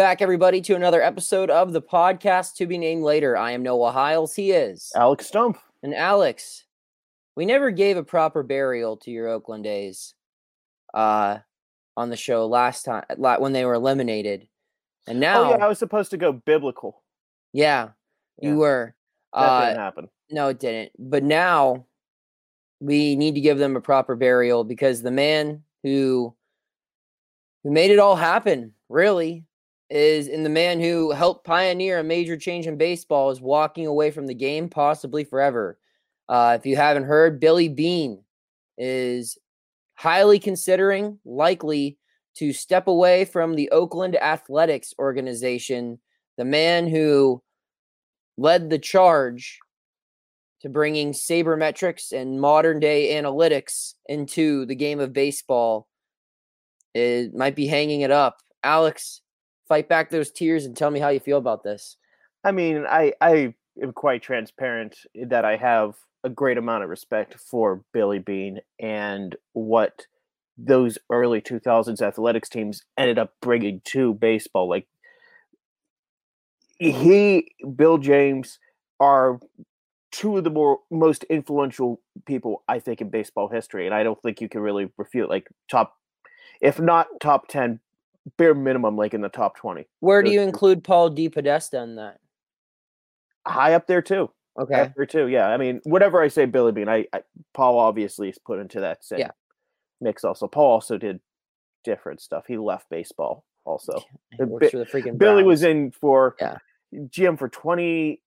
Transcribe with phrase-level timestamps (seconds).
[0.00, 3.36] Back, everybody, to another episode of the podcast to be named later.
[3.36, 4.34] I am Noah Hiles.
[4.34, 4.90] He is.
[4.96, 5.58] Alex Stump.
[5.82, 6.64] And Alex,
[7.36, 10.14] we never gave a proper burial to your Oakland A's
[10.94, 11.40] uh,
[11.98, 14.48] on the show last time when they were eliminated.
[15.06, 17.02] And now, Oh yeah, I was supposed to go biblical.
[17.52, 17.90] yeah,
[18.40, 18.94] you were.
[19.34, 20.08] That Uh, didn't happen.
[20.30, 20.92] No, it didn't.
[20.98, 21.84] But now
[22.80, 26.34] we need to give them a proper burial because the man who
[27.64, 29.44] who made it all happen, really,
[29.90, 34.10] is in the man who helped pioneer a major change in baseball is walking away
[34.10, 35.78] from the game, possibly forever.
[36.28, 38.22] Uh, if you haven't heard, Billy Beane
[38.78, 39.36] is
[39.94, 41.98] highly considering, likely
[42.36, 45.98] to step away from the Oakland Athletics organization.
[46.38, 47.42] The man who
[48.38, 49.58] led the charge
[50.62, 55.88] to bringing sabermetrics and modern day analytics into the game of baseball
[56.94, 59.22] it might be hanging it up alex
[59.70, 61.96] fight back those tears and tell me how you feel about this
[62.44, 65.94] I mean, I I am quite transparent that I have
[66.24, 70.06] a great amount of respect for Billy Beane and what
[70.56, 74.68] those early 2000s athletics teams ended up bringing to baseball.
[74.68, 74.86] Like
[76.78, 78.58] he, Bill James,
[78.98, 79.40] are
[80.12, 84.20] two of the more most influential people I think in baseball history, and I don't
[84.22, 85.96] think you can really refute like top,
[86.60, 87.80] if not top ten,
[88.36, 89.86] bare minimum like in the top twenty.
[90.00, 92.18] where do you include paul depodesta in that
[93.46, 94.30] high up there too.
[94.58, 95.26] okay Up there too.
[95.28, 95.48] Yeah.
[95.48, 97.22] I mean, whatever I say, Billy Beane, I, I
[97.54, 99.30] Paul obviously is put into that same Yeah.
[100.00, 100.24] mix.
[100.24, 101.20] Also, Paul also did
[101.84, 102.44] different stuff.
[102.46, 104.02] He left baseball also.
[104.36, 106.58] He works for the freaking Billy was in for Yeah.
[106.94, 108.20] GM for twenty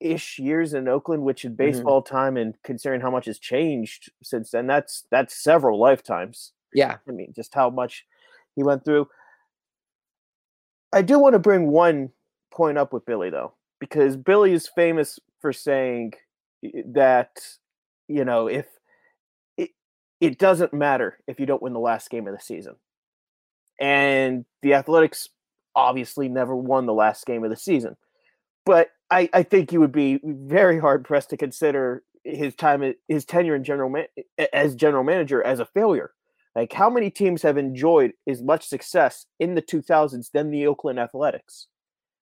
[0.00, 1.48] ish years in Oakland, which Mm-hmm.
[1.48, 6.52] in baseball time, and considering how much has changed since then, that's that's several lifetimes.
[6.72, 8.06] yeah I mean, just how much
[8.56, 9.08] he went through.
[10.94, 12.10] I do want to bring one
[12.52, 16.12] point up with Billy though, because Billy is famous for saying
[16.62, 17.30] that
[18.08, 18.66] you know if
[19.56, 19.70] it
[20.20, 22.76] it doesn't matter if you don't win the last game of the season,
[23.80, 25.28] and the Athletics
[25.74, 27.96] obviously never won the last game of the season,
[28.64, 33.24] but I I think you would be very hard pressed to consider his time his
[33.24, 34.06] tenure in general man,
[34.52, 36.12] as general manager as a failure.
[36.54, 41.00] Like, how many teams have enjoyed as much success in the 2000s than the Oakland
[41.00, 41.66] Athletics?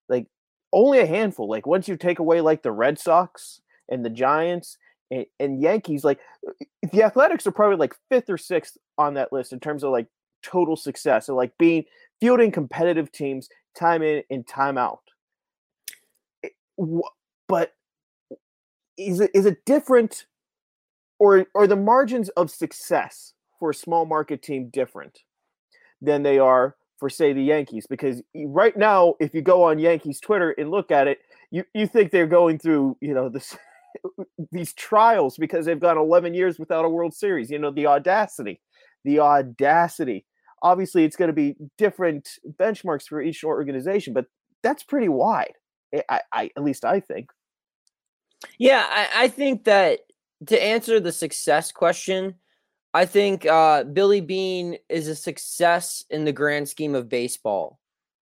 [0.09, 0.27] Like,
[0.73, 1.49] only a handful.
[1.49, 3.61] Like, once you take away like the Red Sox
[3.91, 4.79] and the Giants
[5.11, 6.53] and, and Yankees, like uh,
[6.93, 10.07] the Athletics are probably like fifth or sixth on that list in terms of like
[10.43, 11.85] total success and like being
[12.21, 15.03] fielding competitive teams time in and time out.
[17.49, 17.75] But
[18.97, 20.25] is it is it different,
[21.19, 25.21] or are the margins of success for a small market team different
[26.01, 27.87] than they are for say the Yankees?
[27.89, 31.19] Because right now, if you go on Yankees Twitter and look at it,
[31.53, 33.57] you you think they're going through you know this
[34.51, 37.53] these trials because they've gone 11 years without a World Series.
[37.53, 38.61] You know the audacity,
[39.05, 40.27] the audacity.
[40.65, 44.27] Obviously, it's going to be different benchmarks for each organization, but
[44.65, 45.55] that's pretty wide.
[45.95, 47.31] I, I, I at least I think.
[48.59, 50.01] Yeah, I, I think that
[50.47, 52.35] to answer the success question,
[52.95, 57.79] I think uh, Billy Beane is a success in the grand scheme of baseball.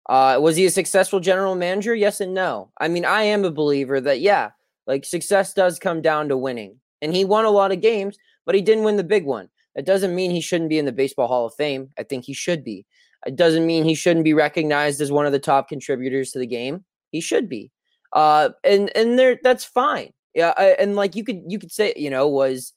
[0.09, 1.95] Uh, was he a successful general manager?
[1.95, 2.71] Yes and no.
[2.79, 4.51] I mean, I am a believer that, yeah,
[4.87, 6.77] like success does come down to winning.
[7.03, 9.49] And he won a lot of games, but he didn't win the big one.
[9.75, 11.91] That doesn't mean he shouldn't be in the Baseball Hall of Fame.
[11.99, 12.85] I think he should be.
[13.27, 16.47] It doesn't mean he shouldn't be recognized as one of the top contributors to the
[16.47, 16.85] game.
[17.13, 17.71] He should be.
[18.13, 20.13] Uh, and and there that's fine.
[20.35, 22.73] Yeah, I, and like you could you could say you know was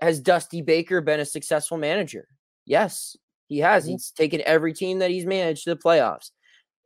[0.00, 2.28] has Dusty Baker been a successful manager?
[2.66, 3.16] Yes,
[3.48, 3.84] he has.
[3.84, 3.92] Mm-hmm.
[3.92, 6.30] He's taken every team that he's managed to the playoffs.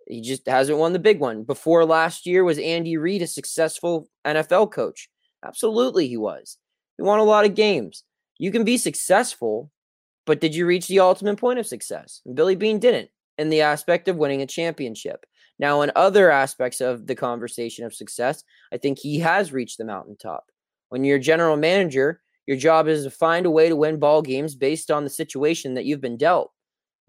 [0.06, 1.44] He just hasn't won the big one.
[1.44, 5.08] Before last year, was Andy Reid a successful NFL coach?
[5.44, 6.56] Absolutely, he was.
[6.96, 8.04] He won a lot of games.
[8.38, 9.70] You can be successful,
[10.26, 12.22] but did you reach the ultimate point of success?
[12.24, 15.24] And Billy Beane didn't in the aspect of winning a championship.
[15.58, 19.84] Now, in other aspects of the conversation of success, I think he has reached the
[19.84, 20.44] mountaintop.
[20.88, 24.56] When you're general manager, your job is to find a way to win ball games
[24.56, 26.50] based on the situation that you've been dealt.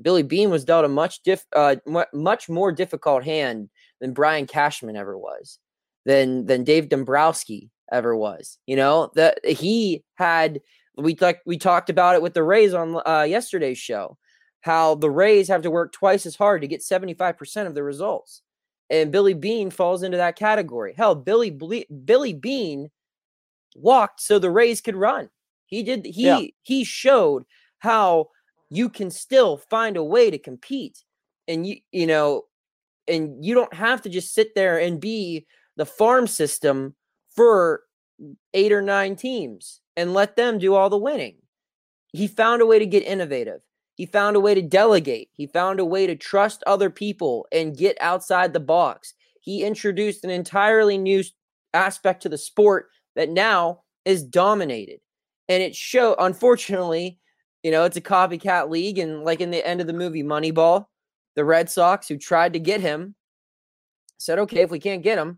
[0.01, 1.77] Billy Beane was dealt a much diff, uh,
[2.13, 3.69] much more difficult hand
[4.01, 5.57] than Brian Cashman ever was,
[6.05, 8.57] than than Dave Dombrowski ever was.
[8.67, 10.59] You know that he had.
[10.97, 14.17] We talked we talked about it with the Rays on uh, yesterday's show.
[14.59, 17.75] How the Rays have to work twice as hard to get seventy five percent of
[17.75, 18.41] the results,
[18.89, 20.95] and Billy Beane falls into that category.
[20.97, 22.89] Hell, Billy Billy Beane
[23.75, 25.29] walked so the Rays could run.
[25.65, 26.05] He did.
[26.05, 26.41] He yeah.
[26.63, 27.43] he showed
[27.79, 28.29] how
[28.69, 31.03] you can still find a way to compete,
[31.47, 32.43] and you you know,
[33.07, 35.45] and you don't have to just sit there and be
[35.77, 36.95] the farm system
[37.35, 37.83] for
[38.53, 41.35] eight or nine teams and let them do all the winning.
[42.11, 43.61] He found a way to get innovative.
[43.95, 45.29] He found a way to delegate.
[45.33, 49.13] He found a way to trust other people and get outside the box.
[49.41, 51.23] He introduced an entirely new
[51.73, 52.87] aspect to the sport
[53.19, 55.01] that now is dominated.
[55.49, 57.19] And it show unfortunately,
[57.63, 60.85] you know, it's a copycat league and like in the end of the movie Moneyball,
[61.35, 63.15] the Red Sox who tried to get him
[64.19, 65.37] said, "Okay, if we can't get him,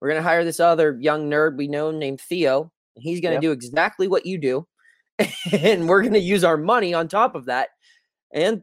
[0.00, 2.72] we're going to hire this other young nerd we know named Theo.
[2.96, 3.42] And he's going to yep.
[3.42, 4.66] do exactly what you do.
[5.52, 7.68] and we're going to use our money on top of that.
[8.34, 8.62] And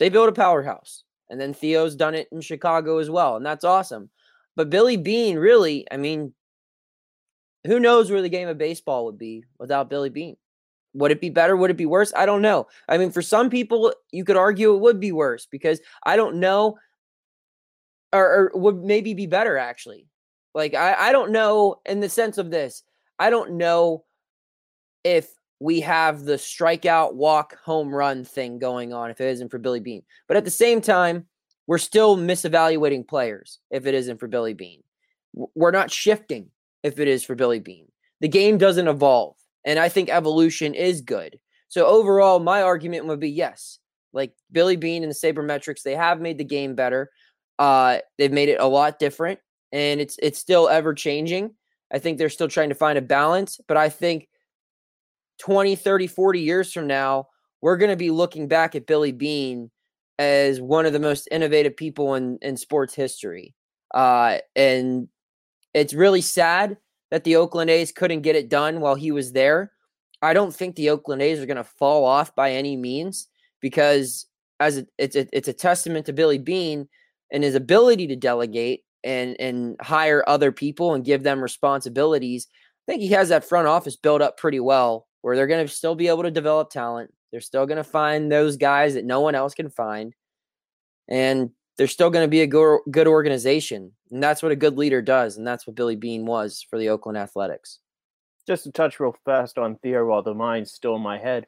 [0.00, 1.04] they built a powerhouse.
[1.30, 3.36] And then Theo's done it in Chicago as well.
[3.36, 4.10] And that's awesome.
[4.56, 6.34] But Billy Beane, really, I mean,
[7.66, 10.36] who knows where the game of baseball would be without Billy Beane?
[10.94, 11.56] Would it be better?
[11.56, 12.12] Would it be worse?
[12.14, 12.66] I don't know.
[12.88, 16.36] I mean, for some people, you could argue it would be worse because I don't
[16.36, 16.78] know,
[18.12, 20.06] or, or would maybe be better actually.
[20.54, 22.82] Like I, I don't know in the sense of this.
[23.18, 24.04] I don't know
[25.04, 29.58] if we have the strikeout, walk, home run thing going on if it isn't for
[29.58, 30.02] Billy Beane.
[30.26, 31.26] But at the same time,
[31.66, 34.82] we're still misevaluating players if it isn't for Billy Beane.
[35.32, 36.50] We're not shifting
[36.82, 37.88] if it is for Billy Beane.
[38.20, 39.36] The game doesn't evolve.
[39.64, 41.38] And I think evolution is good.
[41.68, 43.78] So overall, my argument would be yes.
[44.12, 47.10] Like Billy Beane and the Sabermetrics, they have made the game better.
[47.58, 49.38] Uh, they've made it a lot different
[49.72, 51.50] and it's it's still ever changing.
[51.92, 54.28] I think they're still trying to find a balance, but I think
[55.40, 57.28] 20, 30, 40 years from now,
[57.60, 59.70] we're going to be looking back at Billy Beane
[60.18, 63.54] as one of the most innovative people in, in sports history.
[63.94, 65.08] Uh, and
[65.74, 66.76] it's really sad
[67.10, 69.72] that the Oakland A's couldn't get it done while he was there.
[70.22, 73.28] I don't think the Oakland A's are going to fall off by any means
[73.60, 74.26] because
[74.60, 76.88] as it's a, it's a testament to Billy Beane
[77.32, 82.46] and his ability to delegate and and hire other people and give them responsibilities.
[82.86, 85.72] I think he has that front office built up pretty well where they're going to
[85.72, 87.12] still be able to develop talent.
[87.30, 90.14] They're still going to find those guys that no one else can find.
[91.08, 93.92] And they're still going to be a good organization.
[94.12, 95.36] And that's what a good leader does.
[95.36, 97.78] And that's what Billy Beane was for the Oakland Athletics.
[98.46, 101.46] Just to touch real fast on Theo while the mind's still in my head.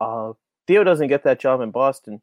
[0.00, 0.32] Uh,
[0.66, 2.20] Theo doesn't get that job in Boston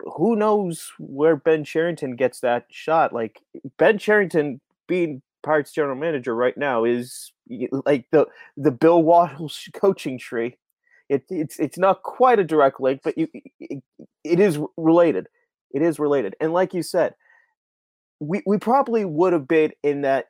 [0.00, 3.12] who knows where Ben Cherington gets that shot?
[3.12, 3.40] Like
[3.78, 7.32] Ben Cherington being Pirates general manager right now is
[7.86, 10.56] like the the Bill Wattles coaching tree.
[11.08, 13.28] It, it's it's not quite a direct link, but you,
[13.60, 13.82] it,
[14.24, 15.26] it is related.
[15.70, 17.14] It is related, and like you said,
[18.20, 20.26] we we probably would have been in that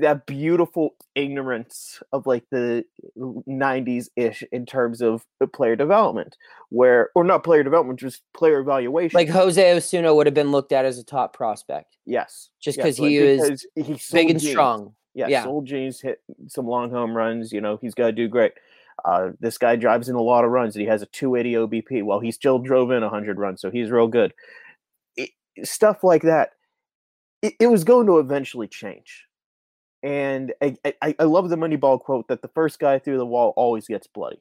[0.00, 2.84] that beautiful ignorance of like the
[3.18, 6.36] 90s ish in terms of player development
[6.68, 9.16] where or not player development just player evaluation.
[9.16, 11.96] Like jose osuna would have been looked at as a top prospect.
[12.04, 14.94] Yes just yes, he is he's big and strong.
[15.14, 15.44] Yeah, yeah.
[15.44, 18.52] sold jeans hit some long home runs you know he's got to do great.
[19.04, 22.02] Uh, this guy drives in a lot of runs and he has a 280 obp
[22.02, 24.34] well he still drove in 100 runs so he's real good.
[25.16, 25.30] It,
[25.64, 26.50] stuff like that
[27.42, 29.26] it, it was going to eventually change
[30.06, 33.52] and I, I, I love the Moneyball quote that the first guy through the wall
[33.56, 34.40] always gets bloody.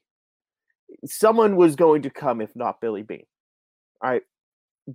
[1.06, 3.26] Someone was going to come if not Billy Beane.
[4.04, 4.22] All right.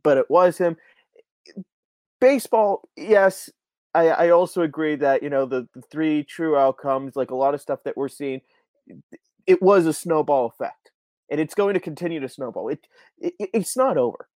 [0.05, 0.77] But it was him.
[2.21, 3.51] Baseball, yes.
[3.95, 7.55] I, I also agree that, you know, the, the three true outcomes, like a lot
[7.55, 8.41] of stuff that we're seeing,
[9.49, 10.93] it was a snowball effect.
[11.33, 12.69] And it's going to continue to snowball.
[12.69, 12.87] It,
[13.19, 14.29] it it's not over.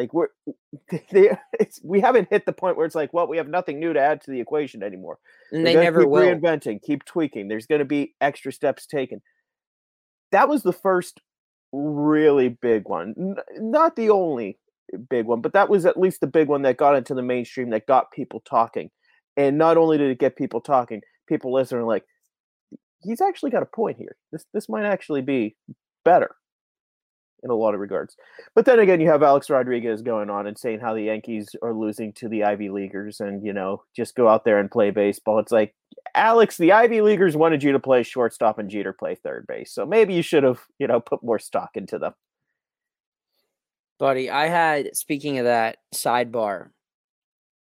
[0.00, 0.28] Like we're
[1.10, 3.92] they, it's, we haven't hit the point where it's like, well, we have nothing new
[3.92, 5.18] to add to the equation anymore.
[5.52, 6.22] And they never keep will.
[6.22, 7.48] reinventing, keep tweaking.
[7.48, 9.20] There's going to be extra steps taken.
[10.32, 11.20] That was the first
[11.72, 14.58] really big one, N- not the only
[15.10, 17.70] big one, but that was at least the big one that got into the mainstream
[17.70, 18.90] that got people talking.
[19.36, 22.04] And not only did it get people talking, people listening like,
[23.02, 24.16] he's actually got a point here.
[24.32, 25.56] This this might actually be
[26.04, 26.36] better
[27.42, 28.16] in a lot of regards.
[28.54, 31.74] But then again, you have Alex Rodriguez going on and saying how the Yankees are
[31.74, 35.38] losing to the Ivy Leaguers and, you know, just go out there and play baseball.
[35.38, 35.74] It's like,
[36.14, 39.72] Alex, the Ivy Leaguers wanted you to play shortstop and Jeter play third base.
[39.72, 42.14] So maybe you should have, you know, put more stock into them.
[43.98, 46.70] Buddy, I had speaking of that sidebar,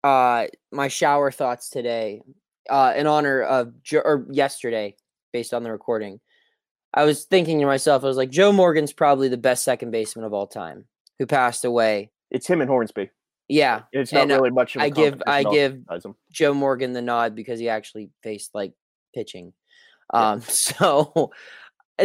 [0.03, 2.23] uh my shower thoughts today,
[2.71, 4.97] uh in honor of or yesterday,
[5.33, 6.21] based on the recording.
[6.95, 10.25] I was thinking to myself, I was like, Joe Morgan's probably the best second baseman
[10.25, 10.87] of all time,
[11.19, 12.13] who passed away.
[12.31, 13.11] It's him and Hornsby.
[13.49, 15.79] Yeah, It's not And, uh, really much of a I give I give.
[16.33, 18.73] Joe Morgan the nod because he actually faced like
[19.15, 19.53] pitching.
[20.13, 20.31] Yeah.
[20.31, 21.31] Um, so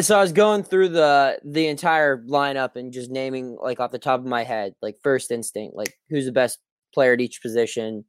[0.02, 4.00] so I was going through the the entire lineup and just naming like off the
[4.00, 6.60] top of my head, like first instinct, like who's the best
[6.94, 8.04] player at each position.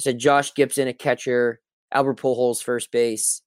[0.00, 1.60] I said Josh Gibson a catcher,
[1.92, 3.42] Albert Pujols first base,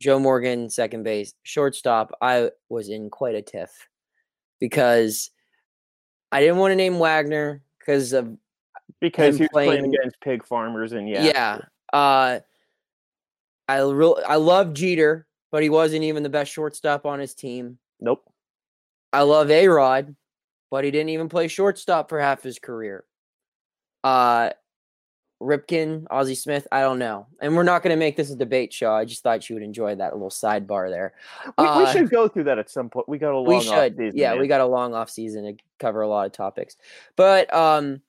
[0.00, 2.12] Joe Morgan second base, shortstop.
[2.20, 3.70] I was in quite a tiff
[4.60, 5.30] because
[6.30, 8.36] I didn't want to name Wagner because of
[9.00, 11.24] Because he was playing playing- against pig farmers and yeah.
[11.24, 11.58] yeah.
[11.92, 12.40] Uh
[13.68, 17.78] I real I love Jeter, but he wasn't even the best shortstop on his team.
[18.00, 18.22] Nope.
[19.12, 20.14] I love A Rod,
[20.70, 23.04] but he didn't even play shortstop for half his career.
[24.04, 24.50] Uh
[25.40, 27.26] Ripken, Ozzie Smith, I don't know.
[27.40, 28.92] And we're not going to make this a debate show.
[28.92, 31.14] I just thought you would enjoy that little sidebar there.
[31.56, 33.08] We, we Uh, should go through that at some point.
[33.08, 34.40] We got a long we should season, yeah man.
[34.40, 36.76] we got a long off season to cover a lot of topics
[37.14, 38.00] but um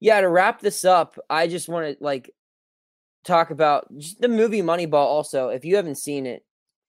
[0.00, 2.34] yeah to wrap this up i just want to like
[3.22, 3.86] talk about
[4.18, 6.44] the movie moneyball also if you haven't seen it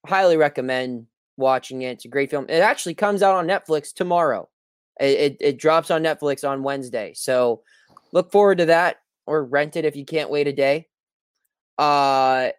[0.08, 1.06] highly recommend
[1.38, 4.50] watching it it's a great film it actually comes out on netflix tomorrow
[5.00, 7.62] it, it, it drops on netflix on wednesday so
[8.14, 10.88] look forward to that or rent it if you can't wait a day
[11.78, 12.50] uh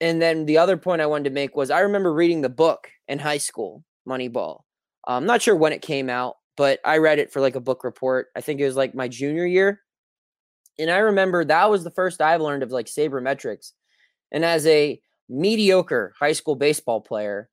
[0.00, 2.90] and then the other point I wanted to make was I remember reading the book
[3.08, 4.60] in high school, Moneyball.
[5.06, 7.84] I'm not sure when it came out, but I read it for like a book
[7.84, 8.28] report.
[8.36, 9.80] I think it was like my junior year.
[10.78, 13.72] And I remember that was the first I've learned of like sabermetrics.
[14.32, 17.48] And as a mediocre high school baseball player,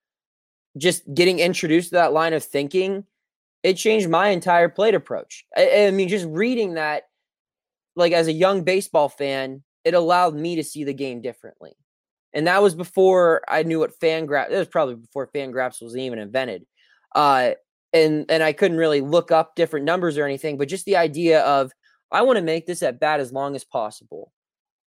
[0.77, 3.05] just getting introduced to that line of thinking,
[3.63, 5.46] it changed my entire plate approach.
[5.55, 7.03] I, I mean, just reading that,
[7.95, 11.75] like as a young baseball fan, it allowed me to see the game differently
[12.33, 14.51] and that was before I knew what fan Fangraphs.
[14.51, 16.65] It was probably before Fangraphs was even invented,
[17.15, 17.51] uh,
[17.93, 20.57] and and I couldn't really look up different numbers or anything.
[20.57, 21.71] But just the idea of
[22.12, 24.31] I want to make this at bat as long as possible.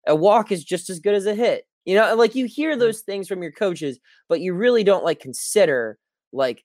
[0.07, 1.67] A walk is just as good as a hit.
[1.85, 5.21] You know, like you hear those things from your coaches, but you really don't like
[5.21, 5.99] consider
[6.33, 6.65] like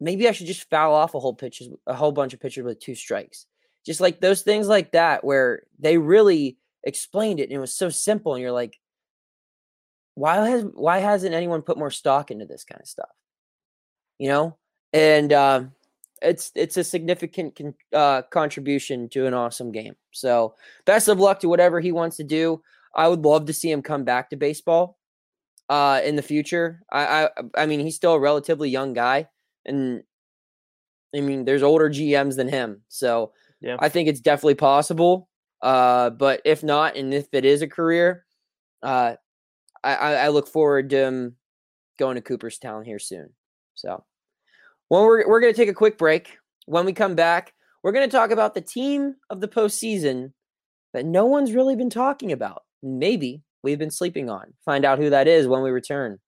[0.00, 2.80] maybe I should just foul off a whole pitches, a whole bunch of pitchers with
[2.80, 3.46] two strikes.
[3.86, 7.88] Just like those things like that, where they really explained it and it was so
[7.88, 8.78] simple, and you're like,
[10.18, 13.10] why has why hasn't anyone put more stock into this kind of stuff?
[14.18, 14.56] You know?
[14.92, 15.72] And um
[16.20, 19.94] it's it's a significant con- uh, contribution to an awesome game.
[20.10, 22.60] So best of luck to whatever he wants to do.
[22.96, 24.98] I would love to see him come back to baseball
[25.68, 26.82] uh in the future.
[26.90, 27.28] I i,
[27.62, 29.28] I mean he's still a relatively young guy
[29.64, 30.02] and
[31.14, 32.82] i mean there's older gms than him.
[32.88, 33.76] So Yeah.
[33.80, 35.28] i think it's definitely possible
[35.62, 38.24] uh but if not and if it is a career
[38.82, 39.14] uh
[39.82, 41.36] I, I, I look forward to him
[41.98, 43.30] going to Cooperstown here soon.
[43.74, 44.04] So,
[44.88, 46.38] when we're we're gonna take a quick break.
[46.66, 50.32] When we come back, we're gonna talk about the team of the postseason
[50.92, 52.62] that no one's really been talking about.
[52.82, 54.54] Maybe we've been sleeping on.
[54.64, 56.18] Find out who that is when we return.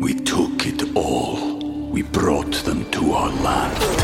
[0.00, 1.58] We took it all.
[1.90, 4.03] We brought them to our land.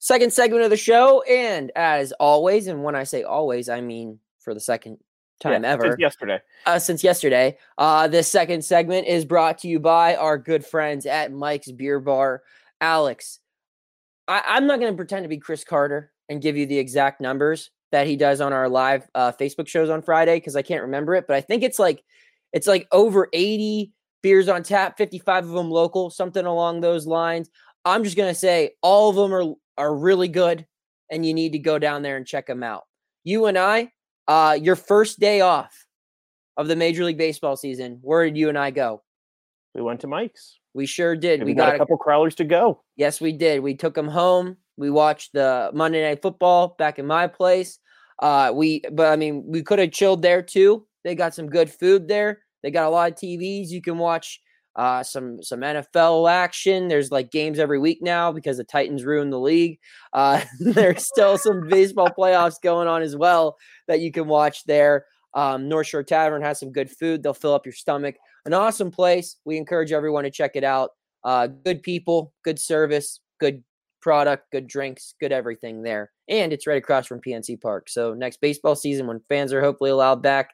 [0.00, 4.20] Second segment of the show, and as always, and when I say always, I mean
[4.38, 4.98] for the second
[5.40, 5.82] time Yeah, ever.
[5.88, 6.40] since yesterday.
[6.66, 7.58] uh, since yesterday.
[7.78, 11.98] Uh, this second segment is brought to you by our good friends at Mike's Beer
[12.00, 12.42] Bar.
[12.80, 13.40] Alex,
[14.28, 17.20] I- I'm not going to pretend to be Chris Carter and give you the exact
[17.20, 20.82] numbers, that he does on our live uh, Facebook shows on Friday because I can't
[20.82, 22.04] remember it, but I think it's like
[22.52, 27.48] it's like over 80 beers on tap, 55 of them local, something along those lines.
[27.86, 30.66] I'm just gonna say all of them are are really good,
[31.10, 32.82] and you need to go down there and check them out.
[33.24, 33.92] You and I,
[34.26, 35.86] uh, your first day off
[36.56, 39.02] of the Major League Baseball season, where did you and I go?
[39.74, 40.58] We went to Mike's.
[40.74, 41.40] We sure did.
[41.40, 42.82] We we got, got a couple crawlers to go.
[42.96, 43.60] Yes, we did.
[43.60, 44.56] We took them home.
[44.76, 47.78] We watched the Monday Night Football back in my place.
[48.20, 50.86] Uh, we, but I mean, we could have chilled there too.
[51.04, 52.42] They got some good food there.
[52.62, 53.68] They got a lot of TVs.
[53.68, 54.40] You can watch
[54.78, 56.86] uh, some some NFL action.
[56.86, 59.78] There's like games every week now because the Titans ruined the league.
[60.12, 63.56] Uh, there's still some baseball playoffs going on as well
[63.88, 65.04] that you can watch there.
[65.34, 67.22] Um, North Shore Tavern has some good food.
[67.22, 68.14] They'll fill up your stomach.
[68.46, 69.36] An awesome place.
[69.44, 70.90] We encourage everyone to check it out.
[71.24, 73.64] Uh, good people, good service, good
[74.00, 76.12] product, good drinks, good everything there.
[76.28, 77.88] And it's right across from PNC Park.
[77.88, 80.50] So next baseball season, when fans are hopefully allowed back,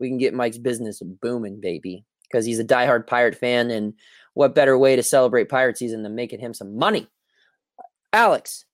[0.00, 3.70] we can get Mike's business booming, baby, because he's a diehard Pirate fan.
[3.70, 3.94] And
[4.34, 7.08] what better way to celebrate Pirate season than making him some money?
[8.12, 8.64] Alex,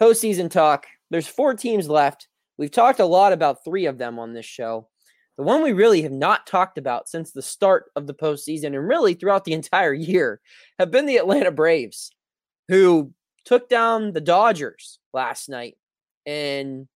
[0.00, 0.86] postseason talk.
[1.10, 2.28] There's four teams left.
[2.58, 4.88] We've talked a lot about three of them on this show.
[5.36, 8.88] The one we really have not talked about since the start of the postseason and
[8.88, 10.40] really throughout the entire year
[10.78, 12.10] have been the Atlanta Braves,
[12.68, 13.12] who
[13.44, 15.76] took down the Dodgers last night
[16.26, 16.88] in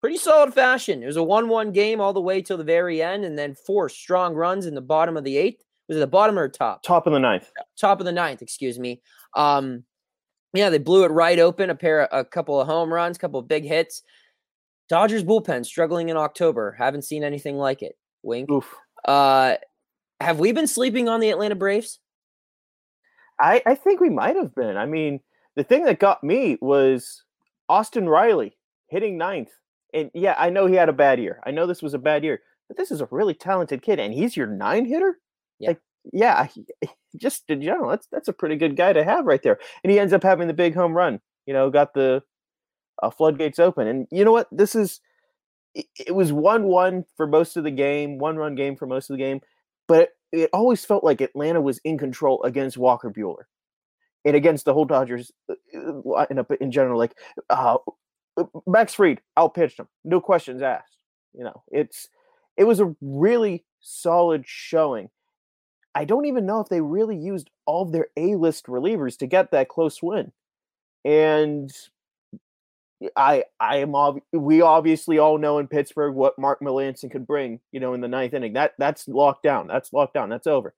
[0.00, 1.02] pretty solid fashion.
[1.02, 3.54] It was a 1 1 game all the way till the very end, and then
[3.54, 5.62] four strong runs in the bottom of the eighth.
[5.88, 6.82] Was it the bottom or top?
[6.82, 7.50] Top of the ninth.
[7.78, 9.00] Top of the ninth, excuse me.
[9.34, 9.84] Um,
[10.52, 11.70] yeah, they blew it right open.
[11.70, 14.02] A pair, a couple of home runs, a couple of big hits.
[14.88, 16.74] Dodgers bullpen struggling in October.
[16.78, 17.96] Haven't seen anything like it.
[18.22, 18.50] Wink.
[18.50, 18.74] Oof.
[19.04, 19.56] Uh,
[20.20, 22.00] have we been sleeping on the Atlanta Braves?
[23.38, 24.76] I, I think we might have been.
[24.76, 25.20] I mean,
[25.56, 27.22] the thing that got me was
[27.68, 28.56] Austin Riley
[28.88, 29.50] hitting ninth.
[29.96, 31.40] And yeah, I know he had a bad year.
[31.46, 34.12] I know this was a bad year, but this is a really talented kid, and
[34.12, 35.18] he's your nine hitter.
[35.58, 35.70] Yeah.
[35.70, 35.80] Like,
[36.12, 36.48] yeah,
[37.16, 39.58] just in general, that's that's a pretty good guy to have right there.
[39.82, 41.20] And he ends up having the big home run.
[41.46, 42.22] You know, got the
[43.02, 43.86] uh, floodgates open.
[43.86, 44.48] And you know what?
[44.52, 45.00] This is
[45.74, 49.08] it, it was one one for most of the game, one run game for most
[49.08, 49.40] of the game,
[49.88, 53.44] but it, it always felt like Atlanta was in control against Walker Buehler
[54.24, 56.98] and against the whole Dodgers uh, lineup in general.
[56.98, 57.16] Like
[57.48, 57.78] uh,
[58.66, 60.96] Max Fried outpitched him, no questions asked.
[61.34, 62.08] You know, it's
[62.56, 65.10] it was a really solid showing.
[65.94, 69.26] I don't even know if they really used all of their A list relievers to
[69.26, 70.32] get that close win.
[71.04, 71.70] And
[73.14, 77.60] I I am ob- we obviously all know in Pittsburgh what Mark Melancon could bring,
[77.72, 78.54] you know, in the ninth inning.
[78.54, 79.66] That that's locked down.
[79.68, 80.28] That's locked down.
[80.28, 80.74] That's over.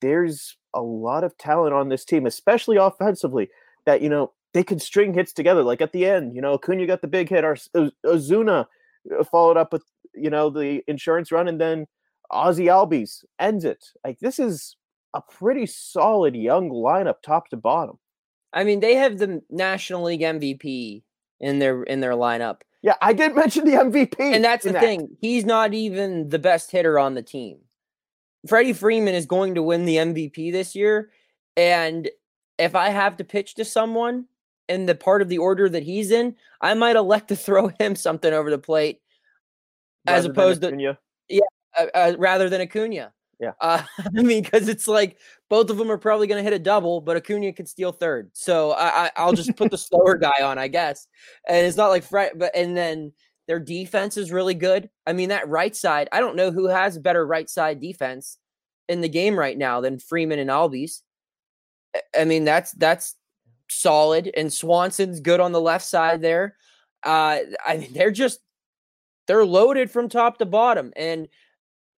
[0.00, 3.48] There's a lot of talent on this team, especially offensively,
[3.86, 5.62] that you know they could string hits together.
[5.62, 7.44] Like at the end, you know, Acuna got the big hit.
[7.44, 7.56] Or
[8.06, 8.64] Ozuna
[9.18, 11.86] uh, followed up with you know the insurance run, and then
[12.32, 13.92] Ozzy Albies ends it.
[14.02, 14.76] Like this is
[15.12, 17.98] a pretty solid young lineup, top to bottom.
[18.54, 21.02] I mean, they have the National League MVP
[21.38, 22.62] in their in their lineup.
[22.80, 24.18] Yeah, I did mention the MVP.
[24.18, 24.80] And that's the that.
[24.80, 25.18] thing.
[25.20, 27.58] He's not even the best hitter on the team.
[28.48, 31.10] Freddie Freeman is going to win the MVP this year.
[31.58, 32.08] And
[32.58, 34.26] if I have to pitch to someone
[34.68, 37.94] in the part of the order that he's in, I might elect to throw him
[37.96, 39.00] something over the plate
[40.06, 40.98] as Rather than opposed to Acuna.
[41.78, 43.12] uh, uh, rather than Acuna.
[43.40, 43.52] Yeah.
[43.60, 43.82] Uh,
[44.16, 47.00] I mean, because it's like both of them are probably going to hit a double,
[47.00, 48.30] but Acuna can steal third.
[48.32, 51.06] So I, I, I'll just put the slower guy on, I guess.
[51.48, 53.12] And it's not like Fred, but and then
[53.46, 54.90] their defense is really good.
[55.06, 58.38] I mean, that right side, I don't know who has better right side defense
[58.88, 61.02] in the game right now than Freeman and Albies.
[62.18, 63.14] I mean, that's that's
[63.68, 64.30] solid.
[64.36, 66.56] And Swanson's good on the left side there.
[67.02, 68.40] Uh, I mean, they're just
[69.26, 70.92] they're loaded from top to bottom.
[70.96, 71.28] And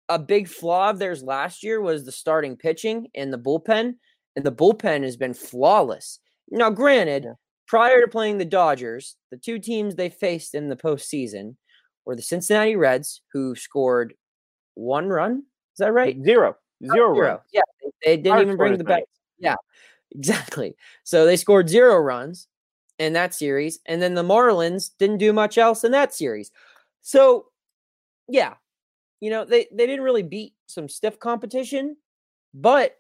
[0.08, 3.94] a big flaw of theirs last year was the starting pitching and the bullpen,
[4.36, 6.20] and the bullpen has been flawless.
[6.50, 7.32] Now, granted, Yeah.
[7.66, 11.56] prior to playing the Dodgers, the two teams they faced in the postseason
[12.06, 14.14] were the Cincinnati Reds, who scored
[14.74, 15.40] one run.
[15.74, 16.16] Is that right?
[16.24, 16.56] Zero.
[16.82, 17.14] Zero.
[17.14, 17.20] Zero.
[17.20, 17.40] runs.
[17.52, 19.02] Yeah, they, they didn't Hard even bring the back.
[19.38, 19.56] Yeah,
[20.10, 20.76] exactly.
[21.04, 22.48] So they scored zero runs
[22.98, 26.50] in that series, and then the Marlins didn't do much else in that series.
[27.02, 27.46] So,
[28.28, 28.54] yeah,
[29.20, 31.96] you know they they didn't really beat some stiff competition,
[32.54, 32.96] but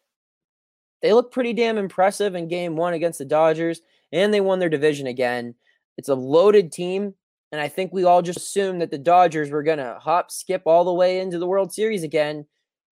[1.02, 3.80] they look pretty damn impressive in Game One against the Dodgers,
[4.12, 5.54] and they won their division again.
[5.96, 7.14] It's a loaded team.
[7.50, 10.62] And I think we all just assumed that the Dodgers were going to hop, skip
[10.66, 12.44] all the way into the World Series again.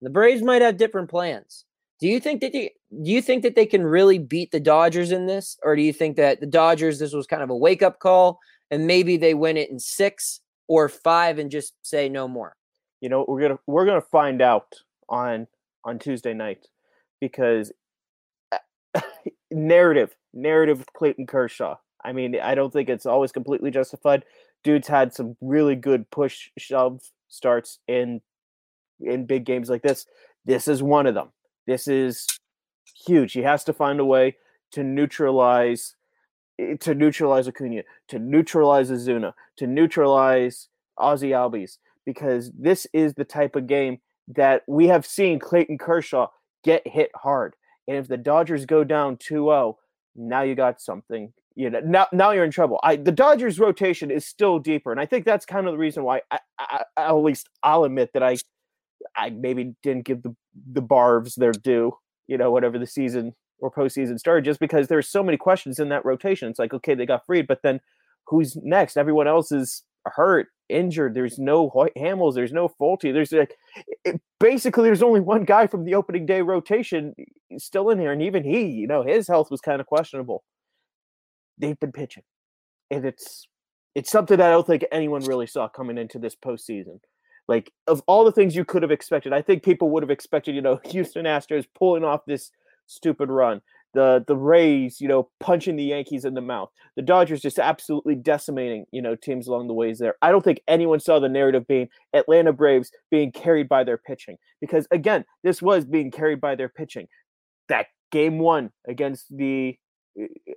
[0.01, 1.65] The Braves might have different plans.
[1.99, 2.71] Do you think that they,
[3.03, 5.93] do you think that they can really beat the Dodgers in this, or do you
[5.93, 8.39] think that the Dodgers this was kind of a wake up call
[8.71, 12.55] and maybe they win it in six or five and just say no more.
[13.01, 14.73] You know, we're gonna we're gonna find out
[15.09, 15.47] on
[15.83, 16.67] on Tuesday night
[17.19, 17.71] because
[18.51, 19.01] uh,
[19.51, 21.75] narrative narrative with Clayton Kershaw.
[22.03, 24.25] I mean, I don't think it's always completely justified.
[24.63, 28.21] Dude's had some really good push shove starts in
[28.99, 30.05] in big games like this.
[30.45, 31.29] This is one of them.
[31.67, 32.25] This is
[32.95, 33.33] huge.
[33.33, 34.37] He has to find a way
[34.71, 35.95] to neutralize
[36.59, 43.25] eh, to neutralize Acuna, to neutralize Ozuna, to neutralize Ozzy Albies, because this is the
[43.25, 46.27] type of game that we have seen Clayton Kershaw
[46.63, 47.55] get hit hard.
[47.87, 49.75] And if the Dodgers go down 2-0,
[50.15, 51.31] now you got something.
[51.55, 52.79] You know, now now you're in trouble.
[52.83, 56.03] I the Dodgers rotation is still deeper, and I think that's kind of the reason
[56.03, 58.37] why I, I, at least I'll admit that I
[59.15, 60.35] I maybe didn't give the
[60.73, 61.95] the Barbs their due.
[62.27, 65.89] You know, whatever the season or postseason started, just because there's so many questions in
[65.89, 66.49] that rotation.
[66.49, 67.79] It's like okay, they got Fried, but then
[68.27, 68.97] who's next?
[68.97, 71.13] Everyone else is hurt, injured.
[71.13, 72.35] There's no Hamels.
[72.35, 73.13] There's no Folty.
[73.13, 73.55] There's like
[74.03, 77.13] it, basically there's only one guy from the opening day rotation
[77.57, 80.43] still in here, and even he, you know, his health was kind of questionable.
[81.57, 82.23] They've been pitching,
[82.91, 83.47] and it's
[83.95, 86.99] it's something that I don't think anyone really saw coming into this postseason.
[87.47, 90.55] Like of all the things you could have expected, I think people would have expected,
[90.55, 92.51] you know, Houston Astros pulling off this
[92.87, 93.61] stupid run
[93.95, 96.69] the the Rays, you know, punching the Yankees in the mouth.
[96.95, 100.15] The Dodgers just absolutely decimating, you know, teams along the ways there.
[100.21, 104.37] I don't think anyone saw the narrative being Atlanta Braves being carried by their pitching
[104.61, 107.07] because again, this was being carried by their pitching.
[107.69, 109.77] That game one against the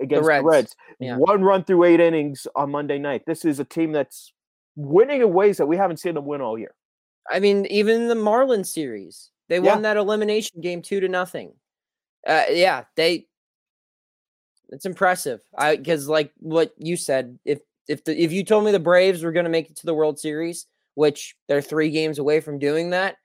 [0.00, 0.76] against the Reds, the Reds.
[1.00, 1.16] Yeah.
[1.16, 3.22] one run through eight innings on Monday night.
[3.26, 4.32] This is a team that's
[4.78, 6.74] winning in ways that we haven't seen them win all year.
[7.30, 9.74] I mean, even the Marlins series, they yeah.
[9.74, 11.52] won that elimination game two to nothing.
[12.26, 13.26] Uh, yeah, they
[14.70, 15.40] it's impressive.
[15.56, 19.22] I because like what you said, if if the if you told me the Braves
[19.22, 22.58] were going to make it to the World Series, which they're three games away from
[22.58, 23.16] doing that,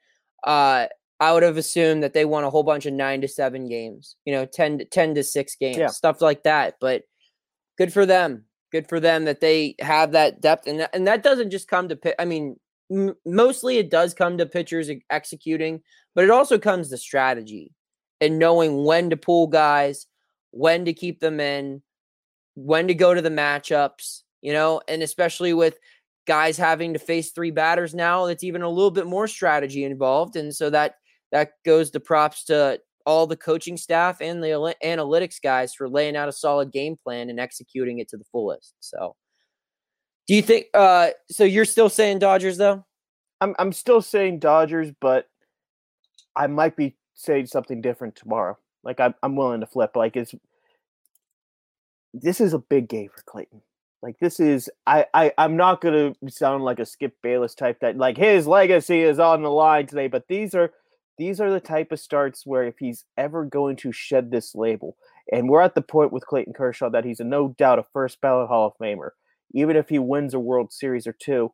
[0.45, 0.87] uh,
[1.19, 4.15] I would have assumed that they won a whole bunch of nine to seven games,
[4.25, 5.87] you know, 10 to 10 to six games, yeah.
[5.87, 6.75] stuff like that.
[6.81, 7.03] But
[7.77, 8.45] good for them.
[8.73, 10.67] Good for them that they have that depth.
[10.67, 12.59] And that, and that doesn't just come to, I mean,
[12.91, 15.81] m- mostly it does come to pitchers executing,
[16.15, 17.71] but it also comes to strategy
[18.19, 20.07] and knowing when to pull guys
[20.51, 21.81] when to keep them in,
[22.55, 25.77] when to go to the matchups, you know, and especially with
[26.27, 30.35] guys having to face three batters now, it's even a little bit more strategy involved.
[30.35, 30.95] And so that
[31.31, 36.15] that goes to props to all the coaching staff and the analytics guys for laying
[36.15, 38.73] out a solid game plan and executing it to the fullest.
[38.79, 39.15] So
[40.27, 42.85] do you think uh so you're still saying Dodgers though?
[43.41, 45.27] I'm I'm still saying Dodgers, but
[46.35, 48.57] I might be saying something different tomorrow.
[48.83, 49.95] Like I'm I'm willing to flip.
[49.95, 50.33] Like it's
[52.13, 53.61] this is a big game for Clayton.
[54.01, 57.97] Like this is I, I I'm not gonna sound like a Skip Bayless type that
[57.97, 60.71] like his legacy is on the line today, but these are
[61.17, 64.97] these are the type of starts where if he's ever going to shed this label,
[65.31, 68.19] and we're at the point with Clayton Kershaw that he's a no doubt a first
[68.21, 69.09] ballot Hall of Famer.
[69.53, 71.51] Even if he wins a World Series or two,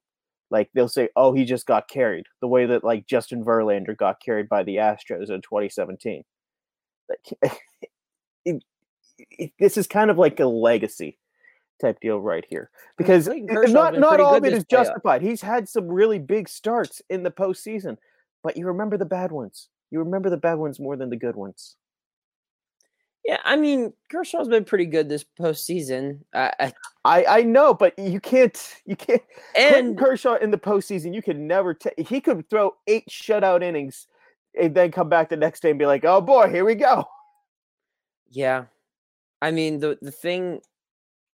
[0.50, 4.22] like they'll say, "Oh, he just got carried," the way that like Justin Verlander got
[4.24, 6.24] carried by the Astros in 2017.
[8.46, 8.64] it,
[9.18, 11.18] it, this is kind of like a legacy
[11.82, 15.22] type deal right here because not not all of it is justified.
[15.22, 17.98] He's had some really big starts in the postseason,
[18.44, 19.70] but you remember the bad ones.
[19.92, 21.76] You remember the bad ones more than the good ones.
[23.26, 26.22] Yeah, I mean Kershaw's been pretty good this postseason.
[26.34, 26.74] I
[27.04, 29.22] I, I know, but you can't you can't.
[29.56, 31.74] And Kershaw in the postseason, you could never.
[31.74, 34.08] T- he could throw eight shutout innings
[34.60, 37.06] and then come back the next day and be like, "Oh boy, here we go."
[38.30, 38.66] Yeah,
[39.42, 40.62] I mean the the thing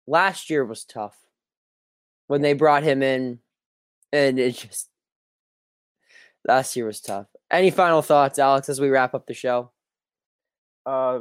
[0.07, 1.17] last year was tough
[2.27, 3.41] when they brought him in,
[4.13, 4.90] and it just
[6.47, 7.27] last year was tough.
[7.51, 9.71] Any final thoughts, Alex, as we wrap up the show?
[10.87, 11.21] Uh,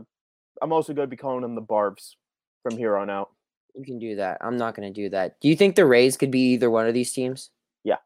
[0.62, 2.17] I'm also going to be calling them the Barbs
[2.63, 3.29] from here on out.
[3.75, 4.39] You can do that.
[4.41, 5.39] I'm not going to do that.
[5.39, 7.49] Do you think the Rays could be either one of these teams?
[7.84, 7.97] Yeah.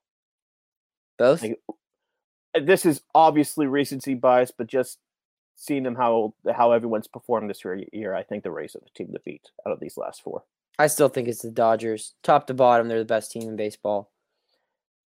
[1.17, 1.41] Both?
[1.41, 1.59] Like,
[2.61, 4.99] this is obviously recency bias, but just
[5.55, 9.13] seeing them how how everyone's performed this year, I think the Rays are the team
[9.13, 10.43] to beat out of these last four.
[10.77, 12.87] I still think it's the Dodgers, top to bottom.
[12.87, 14.11] They're the best team in baseball.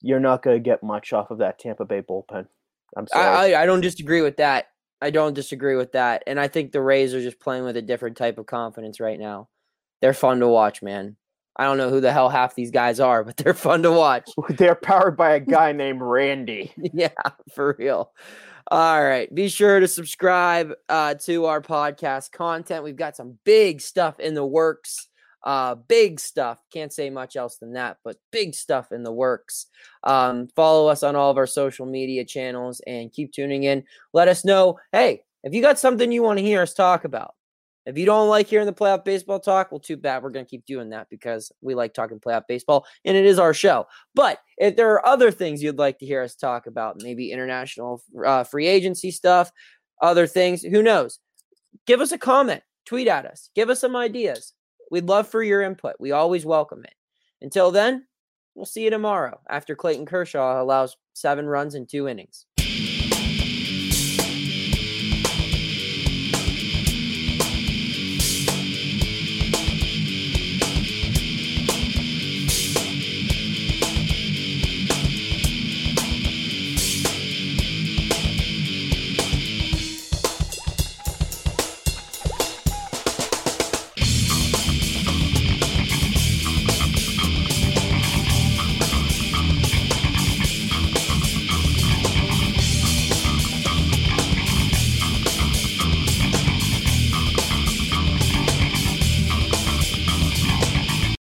[0.03, 2.45] You're not going to get much off of that Tampa Bay bullpen.
[2.95, 3.53] I'm sorry.
[3.53, 4.67] I, I, I don't disagree with that.
[5.01, 7.81] I don't disagree with that, and I think the Rays are just playing with a
[7.81, 9.49] different type of confidence right now.
[10.01, 11.17] They're fun to watch, man.
[11.55, 14.29] I don't know who the hell half these guys are, but they're fun to watch.
[14.49, 16.71] They're powered by a guy named Randy.
[16.77, 17.09] Yeah,
[17.53, 18.11] for real.
[18.71, 19.33] All right.
[19.33, 22.83] Be sure to subscribe uh, to our podcast content.
[22.83, 25.09] We've got some big stuff in the works.
[25.43, 26.59] Uh, big stuff.
[26.71, 29.67] Can't say much else than that, but big stuff in the works.
[30.03, 33.83] Um, follow us on all of our social media channels and keep tuning in.
[34.13, 37.35] Let us know, hey, if you got something you want to hear us talk about,
[37.85, 40.23] if you don't like hearing the playoff baseball talk, well, too bad.
[40.23, 43.39] We're going to keep doing that because we like talking playoff baseball and it is
[43.39, 43.87] our show.
[44.15, 48.01] But if there are other things you'd like to hear us talk about, maybe international
[48.25, 49.51] uh, free agency stuff,
[50.01, 51.19] other things, who knows?
[51.85, 54.53] Give us a comment, tweet at us, give us some ideas.
[54.91, 55.95] We'd love for your input.
[55.99, 56.93] We always welcome it.
[57.41, 58.07] Until then,
[58.55, 62.45] we'll see you tomorrow after Clayton Kershaw allows seven runs in two innings.